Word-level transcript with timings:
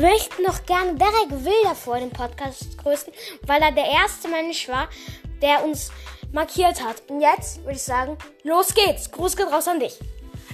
möchten 0.00 0.42
noch 0.42 0.64
gerne 0.64 0.94
Derek 0.94 1.30
Wilder 1.30 1.74
vor 1.74 1.98
dem 1.98 2.10
Podcast 2.10 2.78
grüßen, 2.78 3.12
weil 3.46 3.60
er 3.60 3.72
der 3.72 3.84
erste 3.84 4.28
Mensch 4.28 4.68
war, 4.68 4.88
der 5.42 5.64
uns 5.64 5.92
markiert 6.32 6.82
hat. 6.82 7.02
Und 7.08 7.20
jetzt 7.20 7.58
würde 7.60 7.72
ich 7.72 7.82
sagen, 7.82 8.16
los 8.42 8.74
geht's. 8.74 9.10
Gruß 9.10 9.36
geht 9.36 9.52
raus 9.52 9.68
an 9.68 9.78
dich. 9.78 9.98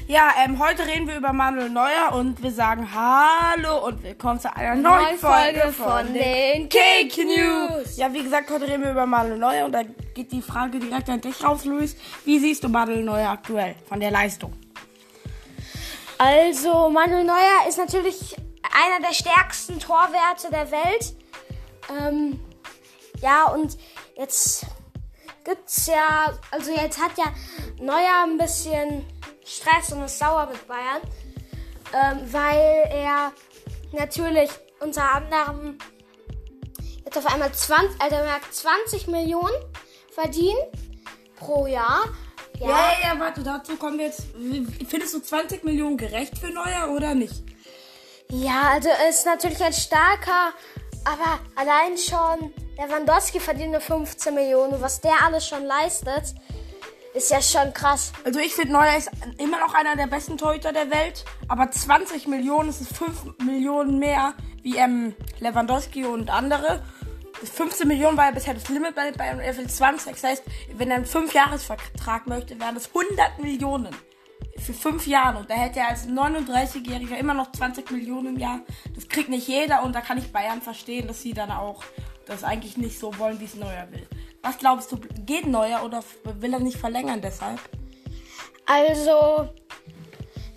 Ja, 0.09 0.31
ähm, 0.45 0.61
heute 0.61 0.87
reden 0.87 1.09
wir 1.09 1.17
über 1.17 1.33
Manuel 1.33 1.69
Neuer 1.69 2.13
und 2.13 2.41
wir 2.41 2.53
sagen 2.53 2.89
Hallo 2.95 3.87
und 3.87 4.03
willkommen 4.05 4.39
zu 4.39 4.55
einer 4.55 4.77
neuen 4.77 5.19
Folge, 5.19 5.73
Folge 5.73 5.73
von, 5.73 6.15
den 6.15 6.69
Cake 6.69 7.25
News. 7.25 7.97
Ja, 7.97 8.13
wie 8.13 8.23
gesagt, 8.23 8.51
heute 8.51 8.69
reden 8.69 8.85
wir 8.85 8.93
über 8.93 9.07
Manuel 9.07 9.39
Neuer 9.39 9.65
und 9.65 9.73
da 9.73 9.83
geht 10.15 10.31
die 10.31 10.43
Frage 10.43 10.79
direkt 10.79 11.09
an 11.09 11.21
dich 11.21 11.43
raus, 11.43 11.65
Luis. 11.65 11.97
Wie 12.25 12.39
siehst 12.39 12.63
du 12.63 12.69
Manuel 12.69 13.03
Neuer 13.03 13.31
aktuell 13.31 13.75
von 13.89 13.99
der 13.99 14.13
Leistung? 14.13 14.53
Also, 16.19 16.89
Manuel 16.89 17.25
Neuer 17.25 17.67
ist 17.69 17.79
natürlich 17.79 18.37
einer 18.77 19.01
der 19.01 19.15
stärksten 19.15 19.81
Torwerte 19.81 20.51
der 20.51 20.71
Welt. 20.71 21.15
Ähm, 21.99 22.41
ja, 23.21 23.47
und 23.47 23.79
jetzt 24.17 24.67
gibt's 25.45 25.87
ja, 25.87 26.39
also 26.51 26.73
jetzt 26.73 27.01
hat 27.01 27.17
ja 27.17 27.33
Neuer 27.81 28.25
ein 28.25 28.37
bisschen 28.37 29.07
Stress 29.45 29.93
und 29.93 30.03
ist 30.03 30.19
sauer 30.19 30.49
mit 30.51 30.67
Bayern, 30.67 31.01
ähm, 31.95 32.33
weil 32.33 32.89
er 32.91 33.33
natürlich 33.93 34.51
unter 34.81 35.11
anderem 35.13 35.79
jetzt 37.05 37.17
auf 37.17 37.27
einmal 37.27 37.53
20, 37.53 38.01
also 38.01 38.17
er 38.17 38.41
20 38.51 39.07
Millionen 39.07 39.55
verdient 40.13 40.57
pro 41.37 41.67
Jahr. 41.67 42.05
Ja. 42.59 42.69
ja, 42.69 42.93
ja, 43.03 43.21
warte, 43.21 43.43
dazu 43.43 43.77
kommen 43.77 43.99
wir 43.99 44.07
jetzt. 44.07 44.25
Findest 44.89 45.15
du 45.15 45.21
20 45.21 45.63
Millionen 45.63 45.97
gerecht 45.97 46.39
für 46.39 46.49
Neuer 46.49 46.91
oder 46.91 47.15
nicht? 47.15 47.56
Ja, 48.31 48.71
also 48.73 48.89
er 48.89 49.09
ist 49.09 49.25
natürlich 49.25 49.63
ein 49.63 49.73
starker, 49.73 50.53
aber 51.05 51.39
allein 51.55 51.97
schon 51.97 52.53
Lewandowski 52.77 53.41
verdient 53.41 53.73
nur 53.73 53.81
15 53.81 54.35
Millionen. 54.35 54.81
Was 54.81 55.01
der 55.01 55.15
alles 55.25 55.47
schon 55.47 55.65
leistet, 55.65 56.35
ist 57.15 57.31
ja 57.31 57.41
schon 57.41 57.73
krass. 57.73 58.13
Also 58.25 58.41
ich 58.41 58.55
finde, 58.55 58.73
Neuer 58.73 58.97
ist 58.97 59.11
immer 59.39 59.61
noch 59.61 59.75
einer 59.75 59.97
der 59.97 60.07
besten 60.07 60.37
Torhüter 60.37 60.73
der 60.73 60.91
Welt. 60.91 61.25
Aber 61.49 61.71
20 61.71 62.27
Millionen 62.27 62.69
ist 62.69 62.87
5 62.97 63.39
Millionen 63.45 63.99
mehr 63.99 64.35
wie 64.63 64.77
ähm, 64.77 65.15
Lewandowski 65.41 66.05
und 66.05 66.29
andere. 66.29 66.83
15 67.43 67.87
Millionen 67.87 68.17
war 68.17 68.27
ja 68.27 68.31
bisher 68.33 68.55
das 68.55 68.69
Limit 68.69 68.95
bei 68.95 69.13
Bayern 69.13 69.39
und 69.39 69.45
er 69.45 69.57
will 69.57 69.69
20. 69.69 70.13
Das 70.13 70.25
heißt, 70.25 70.43
wenn 70.75 70.91
er 70.91 70.97
einen 70.97 71.07
5-Jahres-Vertrag 71.07 72.27
möchte, 72.27 72.59
wären 72.59 72.75
das 72.75 72.89
100 72.89 73.39
Millionen 73.41 73.95
für 74.67 74.75
5 74.75 75.07
Jahre. 75.07 75.39
Und 75.39 75.49
da 75.49 75.55
hätte 75.55 75.81
er 75.81 75.89
als 75.89 76.07
39-Jähriger 76.09 77.17
immer 77.17 77.35
noch 77.35 77.53
20 77.53 77.91
Millionen 77.93 78.35
im 78.35 78.39
Jahr. 78.39 78.61
Das 78.95 79.09
kriegt 79.09 79.29
nicht 79.29 79.47
jeder 79.47 79.83
und 79.83 79.95
da 79.95 80.01
kann 80.01 80.19
ich 80.19 80.33
Bayern 80.33 80.61
verstehen, 80.61 81.07
dass 81.07 81.23
sie 81.23 81.33
dann 81.33 81.51
auch 81.51 81.83
das 82.27 82.43
eigentlich 82.43 82.77
nicht 82.77 82.99
so 82.99 83.17
wollen, 83.19 83.39
wie 83.41 83.45
es 83.45 83.55
Neuer 83.55 83.87
will. 83.93 84.07
Was 84.43 84.59
glaubst 84.59 84.91
du, 84.93 84.99
geht 85.25 85.47
Neuer 85.47 85.85
oder 85.85 86.03
will 86.25 86.53
er 86.53 86.61
nicht 86.61 86.77
verlängern 86.77 87.21
deshalb? 87.21 87.61
Also, 88.67 89.49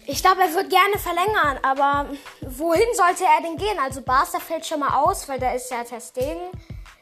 ich 0.07 0.21
glaube, 0.23 0.41
er 0.41 0.53
wird 0.55 0.69
gerne 0.71 0.97
verlängern, 0.97 1.59
aber 1.61 2.09
wohin 2.41 2.87
sollte 2.93 3.25
er 3.25 3.43
denn 3.43 3.57
gehen? 3.57 3.77
Also 3.79 4.01
Barca 4.01 4.39
fällt 4.39 4.65
schon 4.65 4.79
mal 4.79 5.03
aus, 5.03 5.29
weil 5.29 5.39
da 5.39 5.51
ist 5.51 5.69
ja 5.69 5.83
Testegen. 5.83 6.49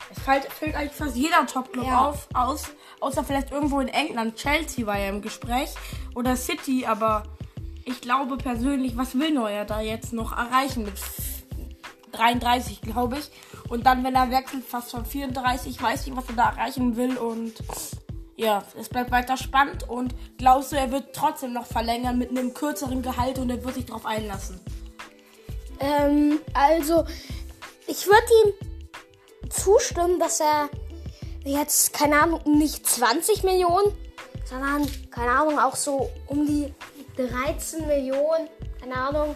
Es 0.10 0.20
fällt, 0.24 0.46
fällt 0.46 0.76
eigentlich 0.76 0.94
fast 0.94 1.16
jeder 1.16 1.46
Top-Club 1.46 1.86
ja. 1.86 2.10
auf, 2.10 2.28
aus, 2.34 2.70
außer 3.00 3.24
vielleicht 3.24 3.52
irgendwo 3.52 3.80
in 3.80 3.90
England. 3.90 4.36
Chelsea 4.36 4.86
war 4.86 4.98
ja 4.98 5.10
im 5.10 5.22
Gespräch 5.22 5.74
oder 6.16 6.36
City, 6.36 6.86
aber 6.86 7.24
ich 7.86 8.02
glaube 8.02 8.38
persönlich, 8.38 8.98
was 8.98 9.18
will 9.18 9.32
Neuer 9.32 9.66
da 9.66 9.82
jetzt 9.82 10.14
noch 10.14 10.38
erreichen 10.38 10.84
mit 10.84 10.96
33, 12.12 12.82
glaube 12.82 13.18
ich. 13.20 13.32
Und 13.70 13.86
dann, 13.86 14.04
wenn 14.04 14.16
er 14.16 14.32
wechselt, 14.32 14.66
fast 14.66 14.92
schon 14.92 15.06
34. 15.06 15.72
Ich 15.72 15.82
weiß 15.82 16.06
nicht, 16.06 16.18
was 16.18 16.28
er 16.30 16.36
da 16.36 16.50
erreichen 16.50 16.96
will. 16.96 17.18
Und 17.18 17.54
ja, 18.36 18.64
es 18.80 18.90
bleibt 18.90 19.12
weiter 19.12 19.38
spannend. 19.38 19.88
Und 19.88 20.16
glaubst 20.38 20.72
du, 20.72 20.76
er 20.78 20.92
wird 20.92 21.16
trotzdem 21.16 21.54
noch 21.54 21.66
verlängern 21.66 22.18
mit 22.18 22.30
einem 22.30 22.54
kürzeren 22.54 23.02
Gehalt 23.02 23.40
und 23.40 23.50
er 23.50 23.64
wird 23.64 23.76
sich 23.76 23.86
darauf 23.86 24.06
einlassen? 24.06 24.60
Ähm, 25.80 26.40
also, 26.54 27.06
ich 27.88 28.08
würde 28.08 28.28
ihm 28.44 28.77
zustimmen, 29.50 30.20
dass 30.20 30.40
er 30.40 30.70
jetzt, 31.44 31.94
keine 31.94 32.22
Ahnung, 32.22 32.42
nicht 32.46 32.88
20 32.88 33.44
Millionen, 33.44 33.94
sondern, 34.46 34.88
keine 35.12 35.32
Ahnung, 35.32 35.60
auch 35.60 35.76
so 35.76 36.10
um 36.28 36.46
die 36.46 36.74
13 37.16 37.88
Millionen, 37.88 38.50
keine 38.80 38.96
Ahnung, 38.96 39.36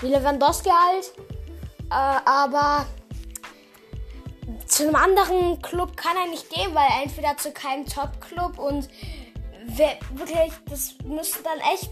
wie 0.00 0.08
Lewandowski 0.08 0.70
halt. 0.70 1.12
Äh, 1.90 2.20
aber 2.24 2.86
zu 4.66 4.84
einem 4.84 4.96
anderen 4.96 5.60
Club 5.62 5.96
kann 5.96 6.16
er 6.16 6.30
nicht 6.30 6.48
gehen, 6.50 6.74
weil 6.74 6.86
er 6.88 7.02
entweder 7.02 7.36
zu 7.36 7.52
keinem 7.52 7.86
Top-Club 7.86 8.58
und 8.58 8.88
wirklich, 9.66 10.52
das 10.68 10.94
müssten 11.04 11.44
dann 11.44 11.58
echt 11.72 11.90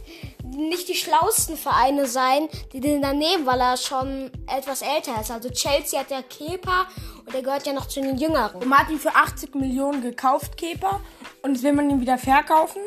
nicht 0.57 0.89
die 0.89 0.95
schlauesten 0.95 1.57
Vereine 1.57 2.07
sein, 2.07 2.49
die 2.73 2.81
den 2.81 3.03
dann 3.03 3.19
nehmen, 3.19 3.47
weil 3.47 3.61
er 3.61 3.77
schon 3.77 4.31
etwas 4.47 4.83
älter 4.83 5.21
ist. 5.21 5.31
Also 5.31 5.51
Chelsea 5.51 6.01
hat 6.01 6.11
ja 6.11 6.23
Kepa 6.23 6.87
und 7.25 7.35
er 7.35 7.43
gehört 7.43 7.67
ja 7.67 7.73
noch 7.73 7.87
zu 7.87 8.01
den 8.01 8.17
Jüngeren. 8.17 8.63
Und 8.63 8.69
man 8.69 8.81
hat 8.81 8.91
ihn 8.91 8.99
für 8.99 9.15
80 9.15 9.55
Millionen 9.55 10.03
gekauft, 10.03 10.57
Kepa, 10.57 11.01
und 11.43 11.55
jetzt 11.55 11.63
will 11.63 11.73
man 11.73 11.91
ihn 11.91 12.01
wieder 12.01 12.19
verkaufen. 12.19 12.83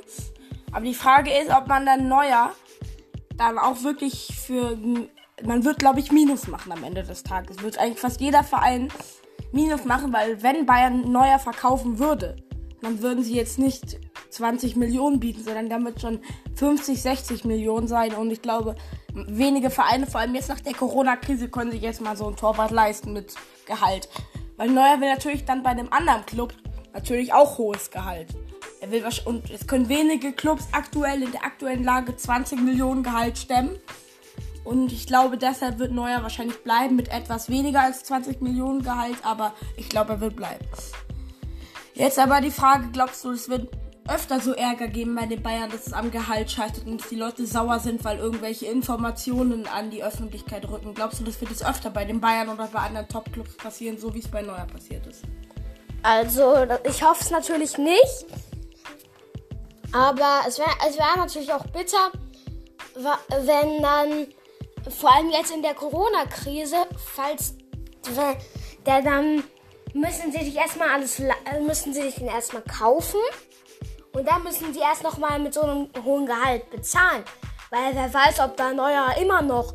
Aber 0.72 0.86
die 0.86 0.94
Frage 0.94 1.32
ist, 1.38 1.52
ob 1.52 1.68
man 1.68 1.86
dann 1.86 2.08
neuer 2.08 2.52
dann 3.36 3.58
auch 3.58 3.84
wirklich 3.84 4.36
für 4.36 4.78
man 5.42 5.66
wird, 5.66 5.80
glaube 5.80 6.00
ich, 6.00 6.12
Minus 6.12 6.48
machen 6.48 6.72
am 6.72 6.84
Ende 6.84 7.04
des 7.04 7.24
Tages. 7.24 7.62
Wird 7.62 7.78
eigentlich 7.78 8.00
fast 8.00 8.22
jeder 8.22 8.44
Verein 8.44 8.90
Minus 9.52 9.86
machen, 9.86 10.14
weil 10.14 10.42
wenn 10.42 10.66
Bayern 10.66 11.12
neuer 11.12 11.40
verkaufen 11.40 12.00
würde, 12.00 12.36
dann 12.82 13.02
würden 13.02 13.24
sie 13.24 13.36
jetzt 13.36 13.60
nicht 13.60 14.00
20 14.34 14.76
Millionen 14.76 15.20
bieten, 15.20 15.44
sondern 15.44 15.70
damit 15.70 16.02
schon 16.02 16.20
50, 16.56 17.02
60 17.02 17.46
Millionen 17.46 17.88
sein. 17.88 18.14
Und 18.14 18.32
ich 18.32 18.42
glaube, 18.42 18.76
wenige 19.14 19.70
Vereine, 19.70 20.08
vor 20.08 20.22
allem 20.22 20.36
jetzt 20.36 20.50
nach 20.50 20.60
der 20.60 20.74
Corona-Krise, 20.74 21.50
können 21.50 21.72
sich 21.72 21.82
jetzt 21.82 22.02
mal 22.02 22.18
so 22.18 22.28
ein 22.28 22.36
Torwart 22.36 22.72
leisten 22.72 23.14
mit 23.14 23.34
Gehalt. 23.66 24.10
Weil 24.58 24.70
Neuer 24.70 25.00
will 25.00 25.10
natürlich 25.10 25.46
dann 25.46 25.64
bei 25.64 25.70
einem 25.70 25.88
anderen 25.92 26.26
Club 26.26 26.54
natürlich 26.94 27.34
auch 27.34 27.58
hohes 27.58 27.92
Gehalt. 27.92 28.28
Er 28.82 28.92
will 28.92 29.04
und 29.26 29.50
es 29.50 29.66
können 29.66 29.88
wenige 29.88 30.34
Clubs 30.34 30.68
aktuell 30.74 31.24
in 31.24 31.32
der 31.32 31.46
aktuellen 31.46 31.84
Lage 31.84 32.16
20 32.16 32.62
Millionen 32.62 33.02
Gehalt 33.02 33.38
stemmen. 33.38 33.78
Und 34.64 34.92
ich 34.92 35.08
glaube, 35.08 35.38
deshalb 35.38 35.80
wird 35.80 35.92
Neuer 35.92 36.22
wahrscheinlich 36.22 36.64
bleiben 36.64 36.96
mit 36.96 37.10
etwas 37.10 37.50
weniger 37.50 37.82
als 37.82 38.04
20 38.04 38.42
Millionen 38.42 38.84
Gehalt, 38.84 39.18
aber 39.24 39.54
ich 39.78 39.90
glaube, 39.90 40.14
er 40.14 40.22
wird 40.22 40.36
bleiben. 40.36 40.66
Jetzt 41.94 42.18
aber 42.18 42.42
die 42.42 42.52
Frage, 42.52 42.90
glaubst 42.92 43.24
du, 43.24 43.32
es 43.32 43.50
wird 43.50 43.70
öfter 44.08 44.40
so 44.40 44.54
Ärger 44.54 44.88
geben 44.88 45.16
bei 45.16 45.26
den 45.26 45.42
Bayern, 45.42 45.70
dass 45.70 45.88
es 45.88 45.94
am 45.94 46.12
Gehalt 46.12 46.52
scheitert 46.52 46.86
und 46.86 47.02
dass 47.02 47.10
die 47.10 47.16
Leute 47.16 47.46
sauer 47.46 47.80
sind, 47.80 48.04
weil 48.04 48.18
irgendwelche 48.18 48.66
Informationen 48.66 49.66
an 49.68 49.90
die 49.90 50.04
Öffentlichkeit 50.04 50.70
rücken? 50.70 50.94
Glaubst 50.94 51.20
du, 51.20 51.24
das 51.24 51.40
wird 51.40 51.52
es 51.52 51.66
öfter 51.66 51.90
bei 51.90 52.04
den 52.04 52.20
Bayern 52.20 52.50
oder 52.50 52.68
bei 52.68 52.80
anderen 52.80 53.08
Topclubs 53.08 53.56
passieren, 53.56 53.98
so 53.98 54.14
wie 54.14 54.20
es 54.20 54.28
bei 54.28 54.42
Neuer 54.42 54.68
passiert 54.68 55.08
ist? 55.08 55.22
Also, 56.02 56.68
ich 56.84 57.02
hoffe 57.02 57.22
es 57.22 57.32
natürlich 57.32 57.78
nicht. 57.78 58.26
Aber 59.94 60.42
es 60.48 60.58
wäre 60.58 60.72
es 60.90 60.98
wär 60.98 61.18
natürlich 61.18 61.54
auch 61.54 61.66
bitter, 61.68 62.12
wenn 62.96 63.82
dann 63.82 64.28
vor 64.90 65.14
allem 65.14 65.30
jetzt 65.30 65.52
in 65.52 65.62
der 65.62 65.76
Corona-Krise, 65.76 66.76
falls 67.16 67.54
der 68.86 69.02
dann 69.02 69.44
müssen 69.94 70.32
sie 70.32 70.44
sich 70.44 70.56
erstmal 70.56 70.90
alles 70.90 71.22
müssen 71.62 71.94
sie 71.94 72.02
sich 72.02 72.16
den 72.16 72.28
erstmal 72.28 72.64
kaufen 72.64 73.20
und 74.14 74.28
dann 74.28 74.44
müssen 74.44 74.74
sie 74.74 74.80
erst 74.80 75.04
noch 75.04 75.18
mal 75.18 75.40
mit 75.40 75.54
so 75.54 75.62
einem 75.62 75.90
hohen 76.04 76.26
Gehalt 76.26 76.70
bezahlen, 76.70 77.24
weil 77.70 77.94
wer 77.94 78.14
weiß, 78.14 78.40
ob 78.42 78.56
da 78.56 78.72
neuer 78.74 79.16
immer 79.20 79.42
noch 79.42 79.74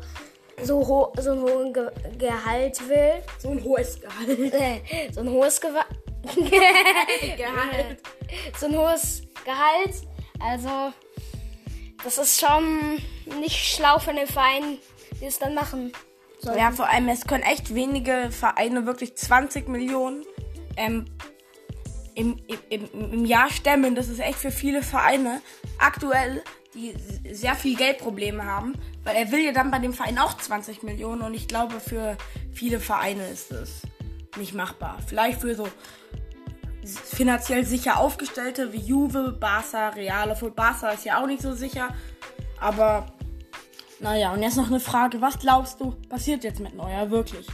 so, 0.63 0.85
ho 0.87 1.13
so 1.17 1.31
ein 1.31 1.41
hohes 1.41 1.73
Ge 1.73 1.89
Gehalt 2.17 2.89
will. 2.89 3.23
So 3.37 3.49
ein 3.49 3.63
hohes 3.63 3.99
Gehalt. 4.01 4.53
Äh, 4.53 5.11
so 5.11 5.21
ein 5.21 5.29
hohes 5.29 5.61
Ge 5.61 5.69
Gehalt. 7.37 8.01
So 8.57 8.65
ein 8.65 8.77
hohes 8.77 9.21
Gehalt. 9.45 9.95
Also, 10.39 10.93
das 12.03 12.17
ist 12.17 12.39
schon 12.39 12.97
nicht 13.39 13.55
schlau 13.55 13.99
von 13.99 14.15
den 14.15 14.27
Vereinen, 14.27 14.79
die 15.21 15.25
es 15.25 15.39
dann 15.39 15.53
machen. 15.53 15.93
Sollten. 16.39 16.59
Ja, 16.59 16.71
vor 16.71 16.87
allem, 16.87 17.09
es 17.09 17.27
können 17.27 17.43
echt 17.43 17.73
wenige 17.75 18.29
Vereine 18.31 18.85
wirklich 18.85 19.15
20 19.15 19.67
Millionen 19.67 20.25
ähm, 20.77 21.05
im, 22.19 22.37
im, 22.69 22.89
im 23.13 23.25
Jahr 23.25 23.49
stemmen. 23.49 23.95
Das 23.95 24.09
ist 24.09 24.19
echt 24.19 24.37
für 24.37 24.51
viele 24.51 24.83
Vereine 24.83 25.41
aktuell, 25.77 26.43
die 26.73 26.93
sehr 27.31 27.55
viel 27.55 27.77
Geldprobleme 27.77 28.43
haben. 28.43 28.73
Weil 29.05 29.15
er 29.15 29.31
will 29.31 29.39
ja 29.39 29.53
dann 29.53 29.71
bei 29.71 29.79
dem 29.79 29.93
Verein 29.93 30.19
auch 30.19 30.35
20 30.35 30.83
Millionen 30.83 31.21
und 31.21 31.33
ich 31.33 31.47
glaube, 31.47 31.79
für 31.79 32.17
viele 32.51 32.79
Vereine 32.79 33.25
ist 33.29 33.51
das 33.51 33.81
nicht 34.37 34.53
machbar. 34.53 34.99
Vielleicht 35.07 35.39
für 35.39 35.55
so 35.55 35.67
finanziell 36.83 37.65
sicher 37.65 37.97
aufgestellte 37.99 38.73
wie 38.73 38.79
Juve, 38.79 39.31
Barca, 39.31 39.89
Real. 39.89 40.29
Obwohl 40.31 40.51
Barca 40.51 40.89
ist 40.89 41.05
ja 41.05 41.21
auch 41.21 41.27
nicht 41.27 41.41
so 41.41 41.53
sicher. 41.53 41.89
Aber 42.59 43.07
Naja, 44.01 44.31
und 44.33 44.43
jetzt 44.43 44.57
noch 44.57 44.67
eine 44.67 44.79
Frage. 44.79 45.21
Was 45.21 45.39
glaubst 45.39 45.79
du, 45.79 45.91
passiert 46.09 46.43
jetzt 46.43 46.59
mit 46.59 46.73
Neuer 46.75 47.09
wirklich? 47.11 47.47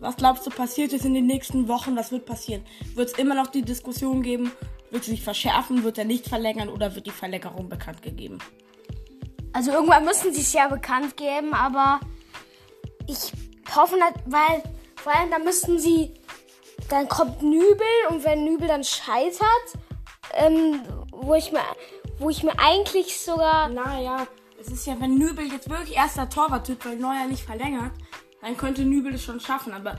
Was 0.00 0.16
glaubst 0.16 0.46
du, 0.46 0.50
passiert 0.50 0.92
jetzt 0.92 1.04
in 1.04 1.12
den 1.12 1.26
nächsten 1.26 1.68
Wochen? 1.68 1.94
Was 1.94 2.10
wird 2.10 2.24
passieren? 2.24 2.64
Wird 2.94 3.10
es 3.10 3.18
immer 3.18 3.34
noch 3.34 3.48
die 3.48 3.60
Diskussion 3.60 4.22
geben? 4.22 4.50
Wird 4.90 5.04
sie 5.04 5.10
sich 5.10 5.22
verschärfen? 5.22 5.84
Wird 5.84 5.98
er 5.98 6.06
nicht 6.06 6.26
verlängern 6.26 6.70
oder 6.70 6.94
wird 6.94 7.06
die 7.06 7.10
Verlängerung 7.10 7.68
bekannt 7.68 8.00
gegeben? 8.00 8.38
Also 9.52 9.72
irgendwann 9.72 10.06
müssen 10.06 10.32
sie 10.32 10.40
es 10.40 10.52
ja 10.54 10.68
bekannt 10.68 11.18
geben, 11.18 11.52
aber 11.52 12.00
ich 13.06 13.32
hoffe 13.74 13.96
weil 14.26 14.62
vor 14.96 15.14
allem 15.14 15.30
dann 15.30 15.44
müssten 15.44 15.78
sie, 15.78 16.14
dann 16.88 17.08
kommt 17.08 17.42
Nübel 17.42 17.86
und 18.08 18.24
wenn 18.24 18.44
Nübel 18.44 18.68
dann 18.68 18.84
scheitert, 18.84 19.66
ähm, 20.34 20.80
wo 21.10 21.34
ich 21.34 21.52
mir, 21.52 21.60
wo 22.18 22.30
ich 22.30 22.42
mir 22.42 22.58
eigentlich 22.58 23.20
sogar, 23.20 23.68
Naja, 23.68 24.26
es 24.60 24.68
ist 24.68 24.86
ja, 24.86 24.98
wenn 24.98 25.16
Nübel 25.16 25.50
jetzt 25.52 25.68
wirklich 25.68 25.96
erster 25.96 26.28
Torwart 26.28 26.68
wird, 26.68 26.84
weil 26.86 26.96
Neuer 26.96 27.26
nicht 27.26 27.42
verlängert, 27.42 27.92
dann 28.42 28.56
könnte 28.56 28.82
Nübel 28.82 29.14
es 29.14 29.24
schon 29.24 29.40
schaffen. 29.40 29.72
Aber 29.72 29.98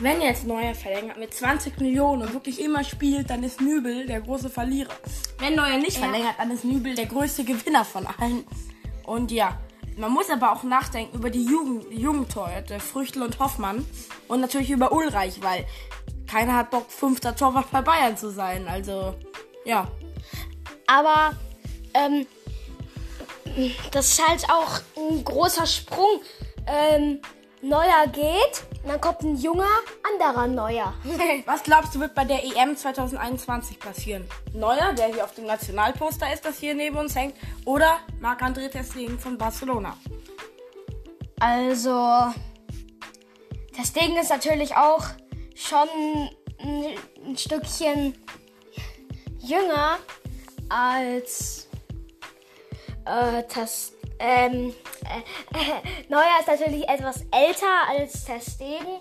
wenn 0.00 0.20
jetzt 0.20 0.46
Neuer 0.46 0.74
verlängert 0.74 1.18
mit 1.18 1.34
20 1.34 1.80
Millionen 1.80 2.22
und 2.22 2.32
wirklich 2.32 2.60
immer 2.60 2.84
spielt, 2.84 3.30
dann 3.30 3.42
ist 3.42 3.60
Nübel 3.60 4.06
der 4.06 4.20
große 4.20 4.50
Verlierer. 4.50 4.94
Wenn 5.38 5.56
Neuer 5.56 5.78
nicht 5.78 5.98
Ja. 5.98 6.04
verlängert, 6.04 6.34
dann 6.38 6.50
ist 6.50 6.64
Nübel 6.64 6.94
der 6.94 7.06
größte 7.06 7.44
Gewinner 7.44 7.84
von 7.84 8.06
allen. 8.06 8.44
Und 9.04 9.32
ja, 9.32 9.58
man 9.96 10.12
muss 10.12 10.30
aber 10.30 10.52
auch 10.52 10.62
nachdenken 10.62 11.16
über 11.16 11.30
die 11.30 11.44
Jugend, 11.44 12.32
Früchtel 12.80 13.22
und 13.22 13.38
Hoffmann. 13.40 13.84
Und 14.28 14.40
natürlich 14.40 14.70
über 14.70 14.92
Ulreich, 14.92 15.42
weil 15.42 15.66
keiner 16.28 16.54
hat 16.56 16.70
Bock, 16.70 16.90
fünfter 16.90 17.34
Torwart 17.34 17.70
bei 17.72 17.80
Bayern 17.80 18.16
zu 18.16 18.30
sein. 18.30 18.68
Also, 18.68 19.14
ja. 19.64 19.90
aber 20.86 21.32
ähm, 21.94 22.26
das 23.90 24.12
ist 24.12 24.28
halt 24.28 24.44
auch 24.50 24.80
ein 24.96 25.24
großer 25.24 25.66
Sprung. 25.66 26.20
Ähm, 26.68 27.20
Neuer 27.60 28.06
geht, 28.12 28.64
und 28.84 28.88
dann 28.88 29.00
kommt 29.00 29.22
ein 29.22 29.36
junger, 29.36 29.66
anderer 30.14 30.46
Neuer. 30.46 30.94
Was 31.46 31.62
glaubst 31.64 31.94
du, 31.94 32.00
wird 32.00 32.14
bei 32.14 32.24
der 32.24 32.44
EM 32.44 32.76
2021 32.76 33.80
passieren? 33.80 34.28
Neuer, 34.52 34.92
der 34.92 35.06
hier 35.06 35.24
auf 35.24 35.34
dem 35.34 35.46
Nationalposter 35.46 36.32
ist, 36.32 36.44
das 36.44 36.58
hier 36.58 36.74
neben 36.74 36.96
uns 36.96 37.16
hängt, 37.16 37.34
oder 37.64 37.98
Marc-André 38.20 38.68
Ter 38.68 38.84
Stegen 38.84 39.18
von 39.18 39.36
Barcelona? 39.36 39.96
Also, 41.40 42.32
das 43.76 43.92
Ding 43.92 44.16
ist 44.16 44.30
natürlich 44.30 44.76
auch 44.76 45.04
schon 45.54 45.88
ein, 46.60 46.96
ein 47.26 47.36
Stückchen 47.36 48.14
jünger 49.40 49.98
als 50.68 51.68
äh, 53.04 53.42
das. 53.52 53.92
Ähm, 54.20 54.74
äh, 55.08 56.08
Neuer 56.08 56.38
ist 56.40 56.48
natürlich 56.48 56.88
etwas 56.88 57.22
älter 57.30 57.88
als 57.88 58.24
Testegen 58.24 59.00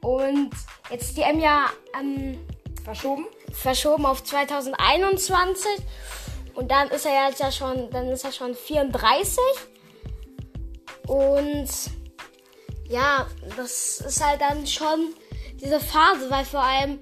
und 0.00 0.50
jetzt 0.90 1.16
die 1.16 1.22
M 1.22 1.40
ja 1.40 1.66
ähm, 1.98 2.38
Verschoben? 2.84 3.26
verschoben 3.52 4.06
auf 4.06 4.24
2021 4.24 5.70
und 6.54 6.70
dann 6.70 6.88
ist 6.88 7.06
er 7.06 7.28
jetzt 7.28 7.40
ja 7.40 7.52
schon, 7.52 7.90
dann 7.90 8.08
ist 8.08 8.24
er 8.24 8.32
schon 8.32 8.54
34 8.54 9.38
und 11.06 11.68
ja, 12.88 13.26
das 13.56 14.00
ist 14.00 14.24
halt 14.24 14.40
dann 14.40 14.66
schon 14.66 15.14
diese 15.60 15.80
Phase, 15.80 16.30
weil 16.30 16.44
vor 16.44 16.62
allem 16.62 16.98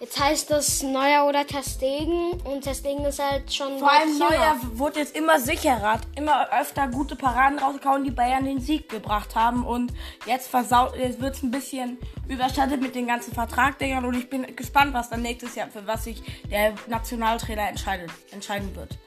jetzt 0.00 0.20
heißt 0.20 0.50
das 0.50 0.82
Neuer 0.82 1.26
oder 1.26 1.46
Testegen 1.46 2.32
und 2.42 2.62
Testegen 2.62 3.04
ist 3.04 3.18
halt 3.22 3.52
schon 3.52 3.78
Vor 3.78 3.90
allem 3.90 4.12
jünger. 4.12 4.30
Neuer 4.30 4.56
wurde 4.74 5.00
jetzt 5.00 5.16
immer 5.16 5.40
sicherer, 5.40 5.94
hat 5.94 6.06
immer 6.16 6.48
öfter 6.52 6.88
gute 6.88 7.16
Paraden 7.16 7.58
rausgehauen, 7.58 8.04
die 8.04 8.10
Bayern 8.10 8.44
den 8.44 8.60
Sieg 8.60 8.88
gebracht 8.88 9.34
haben. 9.34 9.64
Und 9.64 9.92
jetzt 10.26 10.48
versaut, 10.48 10.96
jetzt 10.96 11.20
wird 11.20 11.34
es 11.34 11.42
ein 11.42 11.50
bisschen 11.50 11.98
überschattet 12.28 12.80
mit 12.80 12.94
den 12.94 13.06
ganzen 13.06 13.32
Vertragdingern. 13.32 14.04
Und 14.04 14.14
ich 14.14 14.28
bin 14.28 14.54
gespannt, 14.56 14.94
was 14.94 15.10
dann 15.10 15.22
nächstes 15.22 15.54
Jahr, 15.54 15.68
für 15.68 15.86
was 15.86 16.04
sich 16.04 16.22
der 16.50 16.74
Nationaltrainer 16.86 17.68
entscheidet, 17.68 18.10
entscheiden 18.32 18.74
wird. 18.76 18.98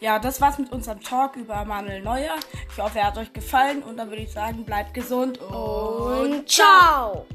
Ja, 0.00 0.18
das 0.18 0.40
war's 0.40 0.58
mit 0.58 0.72
unserem 0.72 1.00
Talk 1.02 1.36
über 1.36 1.62
Manuel 1.66 2.00
Neuer. 2.00 2.34
Ich 2.72 2.82
hoffe, 2.82 3.00
er 3.00 3.08
hat 3.08 3.18
euch 3.18 3.32
gefallen. 3.34 3.82
Und 3.82 3.98
dann 3.98 4.08
würde 4.08 4.22
ich 4.22 4.32
sagen, 4.32 4.64
bleibt 4.64 4.94
gesund 4.94 5.38
und 5.38 6.30
Und 6.30 6.48
ciao! 6.48 7.26